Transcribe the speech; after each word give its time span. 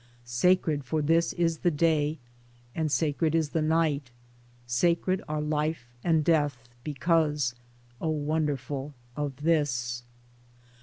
Sacred 0.25 0.83
for 0.83 0.99
this 1.03 1.31
is 1.33 1.59
the 1.59 1.69
Day 1.69 2.17
and 2.73 2.91
sacred 2.91 3.35
is 3.35 3.49
the 3.49 3.61
Night, 3.61 4.09
sacred 4.65 5.21
are 5.27 5.39
Life 5.41 5.85
and 6.03 6.25
Death 6.25 6.67
because, 6.83 7.53
O 8.01 8.09
wonderful, 8.09 8.95
of 9.15 9.35
this 9.43 10.01